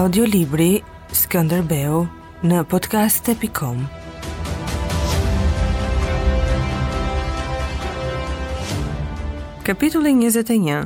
[0.00, 0.78] audiolibri
[1.12, 1.98] Skënderbeu
[2.48, 3.80] në podcast.com
[9.66, 10.78] Kapitulli 21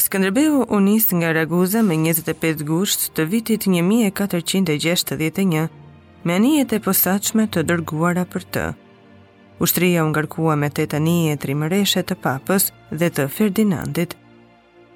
[0.00, 5.68] Skënderbeu u nis nga Raguza me 25 gusht të vitit 1461
[6.24, 8.66] me anijet e posaqme të dërguara për të.
[9.60, 12.64] Ushtria u ngarkua me tetani e trimëreshe të papës
[12.98, 14.16] dhe të Ferdinandit.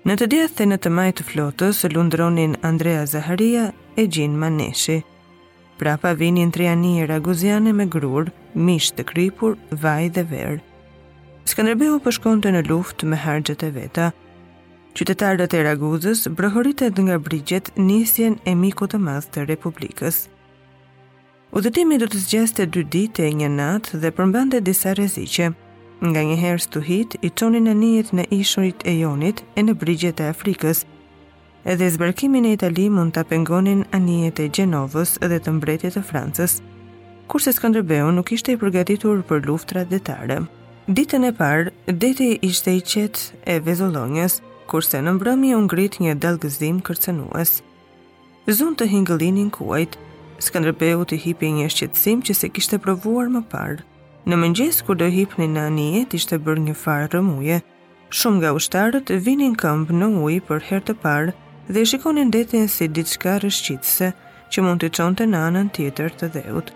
[0.09, 4.99] Në të djetë dhe në të majtë të flotës, lundronin Andrea Zaharia e Gjin Maneshi.
[5.79, 10.59] Prapa vinin tri e raguziane me grur, mish të krypur, vaj dhe verë.
[11.49, 14.09] Skanderbeu përshkonte në luftë me hargjët e veta.
[14.97, 20.27] Qytetarët e Raguzës e nga brigjet nisjen e miku të madh të Republikës.
[21.53, 25.47] Udhëtimi do të zgjeste dy ditë e një natë dhe përmbante disa rreziqe.
[26.05, 30.21] Nga një herë stuhit i çonin në njët në ishurit e Jonit e në brigjet
[30.21, 30.83] e Afrikës.
[31.65, 36.59] Edhe zbërkimin e Itali mund të pengonin anijet e Gjenovës dhe të mbretjet e Francës,
[37.33, 40.43] kurse Skanderbeu nuk ishte i përgatitur për luftra detare.
[40.89, 46.19] Ditën e parë, deti ishte i qetë e Vezolonjës, kurse në mbrëmi u ngrit një
[46.27, 47.55] dalgëzim kërcënues.
[48.53, 50.08] Zun të hingëllinin kuajtë,
[50.39, 53.83] Skënderbeu të hipi një shqetsim që se kishte provuar më parë.
[54.31, 57.57] Në mëngjes, kur do hipni në anije, të ishte bërë një farë rëmuje.
[58.19, 61.35] Shumë nga ushtarët vinin këmbë në ujë për herë të parë
[61.75, 64.13] dhe shikonin detin si diçka rëshqitëse
[64.55, 66.71] që mund të qonë të nanën tjetër të dheut.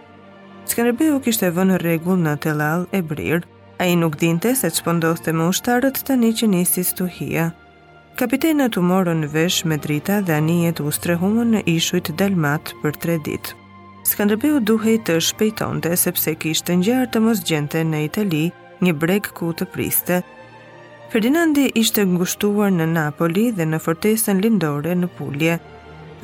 [0.66, 3.46] Skënderbeu kishte vënë regull në telal e brirë,
[3.78, 6.46] a i nuk dinte se që pëndoste me ushtarët të një që
[6.78, 7.50] të stuhia.
[8.20, 13.16] Kapitenët u morën vesh me drita dhe anijet u strehumën në ishujt Dalmat për tre
[13.28, 13.56] ditë.
[14.06, 18.40] Skënderbeu duhej të shpejtonte sepse kishte ngjarë të mos gjente në Itali
[18.82, 20.16] një breg ku të priste.
[21.12, 25.54] Ferdinandi ishte ngushtuar në Napoli dhe në fortesën lindore në Pulje.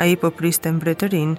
[0.02, 1.36] A i po priste mbretërin,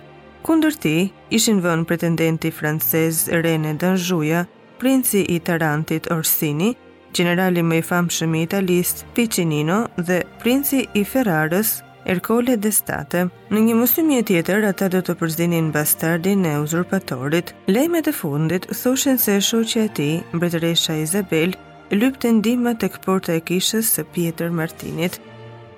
[0.48, 0.96] kundër ti
[1.36, 4.46] ishin vën pretendenti francez Rene Danjuja,
[4.80, 6.72] princi i Tarantit Orsini,
[7.16, 11.80] generali me i famshëmi italist Picinino dhe princi i Ferrarës
[12.10, 13.20] Erkole dhe State.
[13.54, 17.52] Në një muslimje tjetër, ata do të përzdinin bastardin e uzurpatorit.
[17.70, 21.54] Lejme e fundit, thoshen se shoqja e ti, mbretëresha Izabel,
[21.94, 25.20] lypë të ndima të këporta e kishës së Pieter Martinit.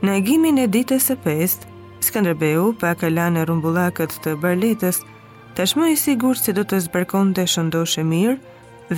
[0.05, 1.67] Në agimin e ditës e pestë,
[2.07, 4.97] Skanderbeu pa kalan e rumbullakët të barletës,
[5.59, 8.39] tashmë i sigur se si do të zbërkon të shëndoshe mirë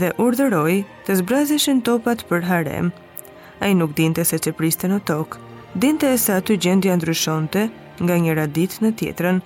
[0.04, 0.76] dhe urdëroj
[1.10, 2.94] të zbrazeshin topat për harem.
[3.60, 5.36] A i nuk dinte se që priste në tokë,
[5.75, 7.61] dinte e se aty gjendja ndryshonte
[8.01, 9.39] nga njëra ditë në tjetrën.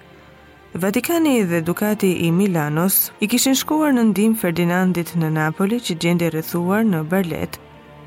[0.78, 6.30] Vatikani dhe Dukati i Milanos i kishin shkuar në ndim Ferdinandit në Napoli që gjendje
[6.36, 7.56] rëthuar në Berlet.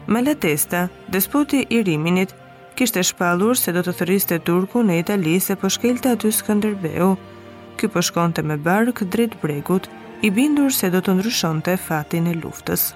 [0.06, 2.34] Malatesta, despoti i Riminit,
[2.76, 7.16] kishte shpalur se do të thëriste Turku në Itali se po shkelte aty Skënderbeu.
[7.80, 9.88] Ky po shkonte me bark drejt bregut,
[10.20, 12.90] i bindur se do të ndryshonte fatin e luftës.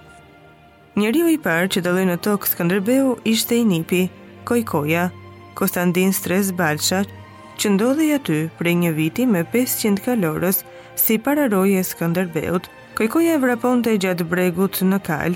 [1.00, 4.02] Njëriu i parë që dëlloj në tokë Skënderbeu ishte i nipi,
[4.44, 5.10] Kojkoja,
[5.58, 7.02] Kostandin Stres Balsha,
[7.60, 10.60] që ndodhej aty për një vit me 500 kalorës
[11.00, 12.68] si pararojë e Skënderbeut.
[12.98, 15.34] Kojkoja e vraponte gjatë bregut në kal,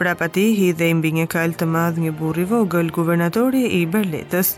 [0.00, 4.54] pati hi hidhej mbi një kal të madh një burr i vogël, guvernatori i Berletës.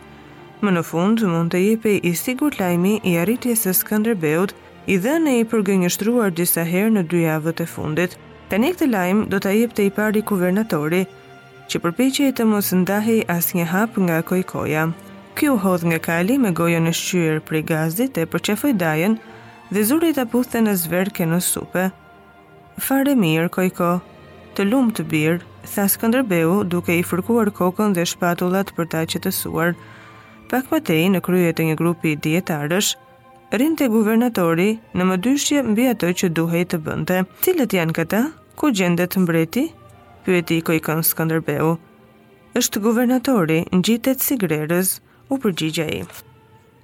[0.63, 4.55] Më në fund mund të jepi i sigurt lajmi i arritjes së Skënderbeut
[4.91, 8.15] i dhe në i përgënjështruar disa herë në dy javët e fundit.
[8.53, 11.03] Të këtë lajmë do të jepte të i pari kuvernatori,
[11.73, 14.81] që përpeqe e të mos ndahej as një hap nga kojkoja.
[15.39, 19.15] Kjo hodh nga kali me gojën e shqyër për i gazdit e përqefoj dajen
[19.73, 21.87] dhe zurit a puthe në zverke në supe.
[22.85, 23.89] Fare mirë, kojko,
[24.55, 25.41] të lumë të birë,
[25.73, 29.33] thasë këndërbeu duke i fërkuar kokën dhe shpatullat për ta që të
[30.53, 32.91] Pak më tej në kryet e një grupi dietarësh,
[33.59, 37.17] rinë të guvernatori në më dyshje mbi ato që duhej të bënte.
[37.43, 38.21] Cilët janë këta?
[38.61, 39.65] Ku gjendet mbreti?
[40.25, 41.77] pyeti i kojkën Skanderbeu.
[42.59, 44.97] Êshtë guvernatori në gjitet si grerës,
[45.33, 46.01] u përgjigja i.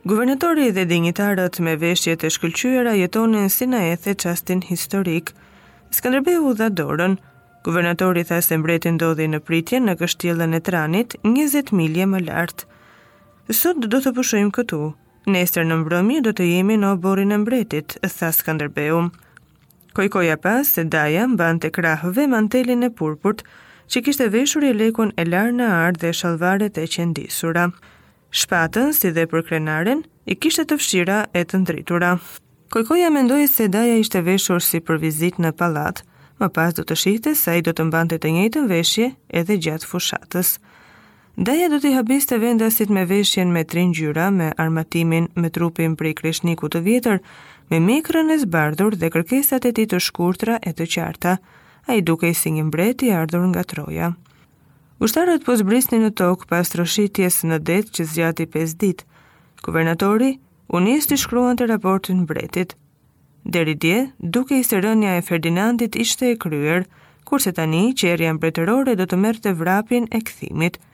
[0.08, 5.34] Guvernatori dhe dinjitarët me veshjet e shkëllqyra jetonin si në ethe qastin historik.
[5.92, 7.18] Skanderbeu dha dorën,
[7.66, 12.64] guvernatori tha se mbretin dodi në pritje në kështjelën e tranit 20 milje më lartë.
[13.54, 14.80] Sot do të pushojmë këtu,
[15.34, 18.34] nesër në mbrëmje do të jemi në oborin e mbretit, tha Skanderbeu.
[18.38, 19.26] Skanderbeu.
[19.98, 23.40] Kojkoja pas se Daja mban të krahëve mantelin e purpurt,
[23.90, 27.64] që kishte veshur i lekun e larë në ardhe dhe shalvaret e qendisura.
[28.40, 32.12] Shpatën, si dhe për krenaren, i kishte të fshira e të ndritura.
[32.70, 36.04] Kojkoja mendoj se Daja ishte veshur si për vizit në palatë,
[36.38, 39.10] më pas do të shihte sa i do të mbante të njëjtën veshje
[39.42, 40.60] edhe gjatë fushatës.
[41.40, 45.92] Daja do t'i habis të vendasit me veshjen me trin ngjyra, me armatimin me trupin
[46.00, 47.20] prej kreshniku të vjetër,
[47.70, 51.36] me mikrën e zbardhur dhe kërkesat e ti të shkurtra e të qarta,
[51.86, 52.64] a i duke si një
[53.06, 54.08] i ardhur nga troja.
[54.98, 59.06] Ushtarët po zbrisni në tokë pas rëshitjes në detë që zjati 5 ditë.
[59.62, 60.32] Kuvernatori,
[60.80, 62.74] unis të shkruan të raportin mbretit.
[63.46, 66.90] Deri dje, duke i sërënja e Ferdinandit ishte e kryer,
[67.24, 70.82] kurse tani qerja mbretërore do të merte vrapin e këthimit–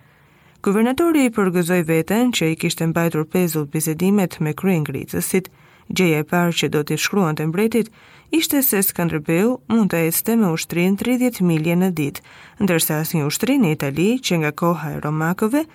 [0.64, 5.50] Guvernatori i përgëzoj veten që i kishte mbajtur pezull bisedimet me kryengritësit.
[5.92, 7.90] Gjëja e parë që do t'i shkruante mbretit
[8.38, 12.22] ishte se Skënderbeu mund të ecte me ushtrin 30 milje në ditë,
[12.64, 15.66] ndërsa asnjë ushtri në Itali që nga koha e Romakëve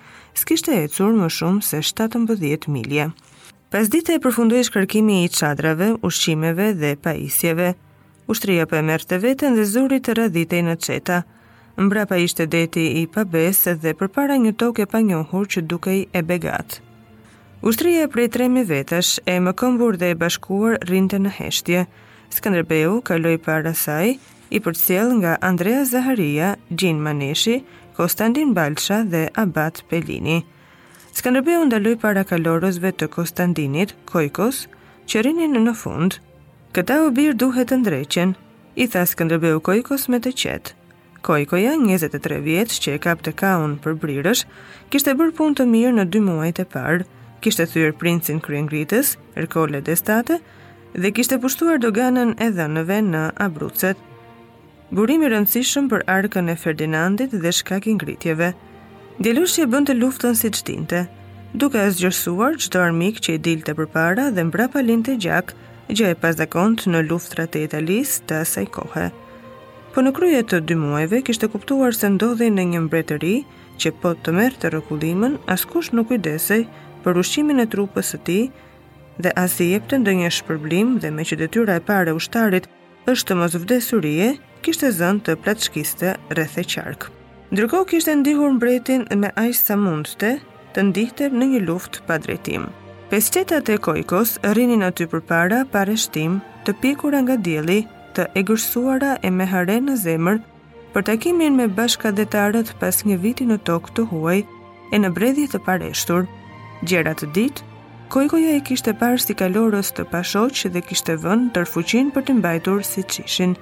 [0.42, 3.06] s'kishte ecur më shumë se 17 milje.
[3.70, 7.76] Pas dite e përfundoi shkarkimi i çadrave, ushqimeve dhe pajisjeve.
[8.26, 11.22] Ushtria po e merrte veten dhe zuri të radhitej në çeta
[11.84, 16.76] mbrapa ishte deti i pabes dhe përpara një toke pa njohur që dukej e begat.
[17.64, 21.86] Ushtria e prej tremi vetësh e më këmbur dhe e bashkuar rinte në heshtje.
[22.36, 24.18] Skanderbeu kaloi para saj
[24.56, 27.62] i përcjell nga Andrea Zaharia, Gjin Maneshi,
[27.96, 30.40] Konstantin Balsha dhe Abat Pelini.
[31.16, 34.66] Skanderbeu ndaloi para kalorësve të Konstantinit, Kojkos,
[35.08, 36.20] që rinin në fund.
[36.76, 38.36] Këta u bir duhet të ndreqen,
[38.82, 40.76] i tha Skanderbeu Kojkos me të qetë.
[41.20, 44.44] Kojkoja, 23 vjetës që e kap të kaun për brirësh,
[44.92, 47.04] kishtë e bërë punë të mirë në dy muajt e parë,
[47.44, 50.38] kishtë e princin kryengritës, Ercole Destate,
[50.96, 53.98] dhe kishtë e pushtuar doganën edhe në ven në Abrucet.
[54.90, 58.52] Burimi rëndësishëm për arkën e Ferdinandit dhe shkakin gritjeve.
[59.20, 61.04] Djelush që e bënd të luftën si qtinte,
[61.52, 65.52] duke e zgjërsuar qdo armik që i dilte për përpara dhe mbra palin të gjak,
[65.92, 69.08] gjë e pas dhe kontë në luftrat e Italis të asaj kohë
[69.94, 73.30] po në kryet të dy muajve kishte kuptuar se ndodhi në një mbretëri
[73.82, 76.62] që po të mërë të rëkullimën, askush nuk kujdesej
[77.04, 78.36] për ushqimin e trupës së ti
[79.24, 82.68] dhe as i jepte ndë një shpërblim dhe me që detyra e pare ushtarit
[83.12, 84.30] është të mos vdesurie,
[84.62, 87.08] kishte zën të platëshkiste rreth e qarkë.
[87.50, 90.36] Ndërko kishte ndihur mbretin me ajsë sa mundste
[90.74, 92.68] të ndihte në një luft pa drejtim.
[93.10, 97.80] Pesqetat e kojkos rrinin aty për para pa shtim të pikura nga djeli
[98.16, 100.38] të egërsuara e me hare në zemër,
[100.94, 104.40] për takimin me bashka dhe të arët pas një viti në tokë të huaj
[104.94, 106.24] e në bredhje të pareshtur.
[106.88, 107.64] Gjerat të ditë,
[108.10, 112.38] kojkoja e kishte parë si kalorës të pashoqë dhe kishte vënd të rfuqin për të
[112.40, 113.52] mbajtur si qishin.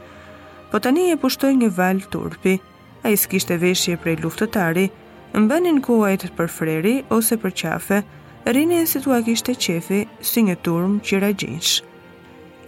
[0.71, 2.57] Po tani e pushtoj një val turpi,
[3.05, 4.87] a i s'kishte veshje prej luftëtari,
[5.37, 8.01] mbanin kuajt për freri ose për qafe,
[8.55, 11.85] rinje si tua kishte qefi si një turm qira gjinshë.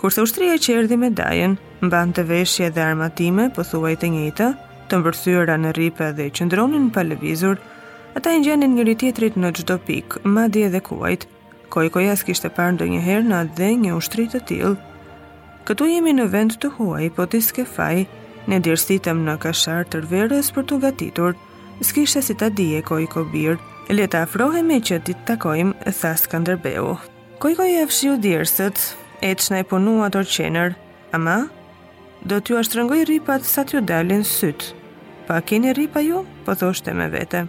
[0.01, 4.47] Kurse ushtria që erdhi me dajen, mban të veshje dhe armatime, pëthuaj po të njëjtë,
[4.89, 7.61] të mbërthyera në ripë dhe qëndronin pa lëvizur,
[8.17, 11.27] ata i ngjanin njëri tjetrit në çdo pikë, madje edhe kuajt.
[11.69, 14.73] Koi kojas kishte parë ndonjëherë në atë një ushtri të tillë.
[15.69, 18.07] Këtu jemi në vend të huaj, po ti s'ke faj,
[18.49, 20.01] ne dërstitem në kashar të
[20.55, 21.37] për të gatitur,
[21.85, 23.05] s'kishte si ta dije koj
[23.37, 23.61] birë,
[23.93, 26.97] le të afrohemi që ti të takojmë, thas kanderbeu.
[27.41, 27.87] Koj koj e
[29.21, 29.63] e që në
[30.07, 30.75] e të qenër,
[31.13, 31.35] ama,
[32.31, 34.73] do t'ju ashtë rëngoj ripat sa t'ju dalin sëtë.
[35.27, 37.47] pa keni ripa ju, po thoshte me vete.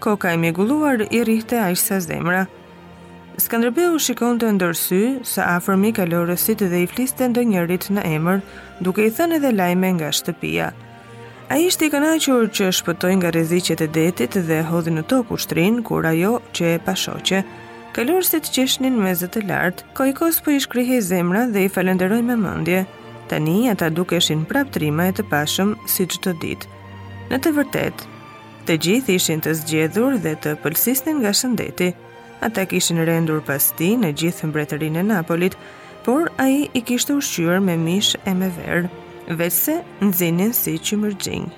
[0.00, 2.46] Koka i mjegulluar i rihte ajsë sa zemra.
[3.94, 8.38] u shikon të ndërsy, sa afer mi kalorësit dhe i fliste ndë njërit në emër,
[8.80, 10.70] duke i thënë edhe lajme nga shtëpia.
[11.50, 15.82] A ishte i kanachur që shpëtojnë nga rezicjet e detit dhe hodhi në tokë ushtrin,
[15.82, 17.44] kur ajo që e pashoqe, shoqe
[17.98, 18.06] të
[18.54, 22.36] qeshnin me zë të lartë, kojkos për po i shkrihe zemra dhe i falenderoj me
[22.38, 22.84] mëndje.
[23.28, 26.68] Tani, ata dukeshin prap trima e të pashëm si që të ditë.
[27.32, 28.04] Në të vërtet,
[28.68, 31.88] të gjithë ishin të zgjedhur dhe të pëlsisnin nga shëndeti.
[32.46, 35.58] Ata kishin rendur pas ti në gjithë mbretërin e Napolit,
[36.06, 38.86] por a i i kishtë ushqyër me mish e me verë,
[39.34, 39.80] në
[40.20, 41.50] zinin si që mërgjing.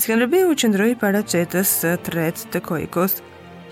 [0.00, 3.20] Skanderbeu u qëndroj para çetës së tretë të kojkos,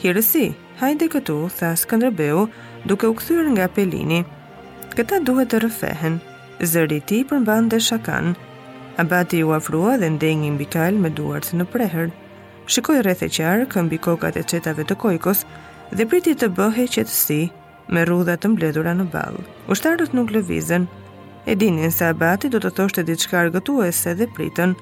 [0.02, 2.38] hirësi, hajde këtu, tha Skënderbeu,
[2.88, 4.22] duke u kthyer nga Pelini.
[4.96, 6.14] Këta duhet të rrëfehen.
[6.72, 8.30] Zëri i tij përmban dhe shakan.
[9.02, 12.08] Abati u afrua dhe ndengi mbi kal me duart në prehër.
[12.72, 15.44] Shikoi rreth e qarë këmbi kokat e çetave të kojkos
[15.96, 17.40] dhe priti të bëhej qetësi
[17.92, 19.44] me rrudha të mbledhura në balë.
[19.74, 20.88] Ushtarët nuk lëvizën.
[21.50, 24.72] E dinin se Abati do të thoshte diçka argëtuese dhe pritën.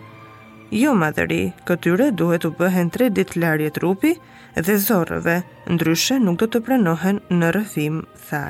[0.69, 4.11] Jo madhëri, këtyre duhet u bëhen tre dit larje trupi
[4.57, 5.39] dhe zorëve,
[5.73, 8.43] ndryshe nuk do të pranohen në rëfim, tha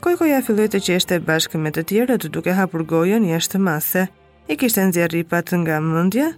[0.00, 4.08] Kojkoja filloj të që eshte bashkë me të tjerët duke hapur gojën i mase,
[4.48, 6.28] i kishtë nëzja ripat nga mëndja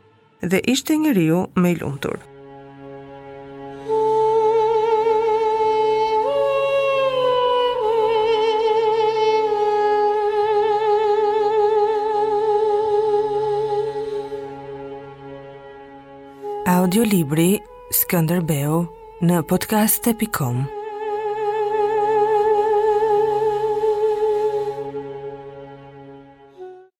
[0.43, 2.19] dhe ishte një riu me lumëtur.
[16.81, 17.49] audio libri
[17.93, 18.85] Skanderbeu
[19.29, 20.09] në podcast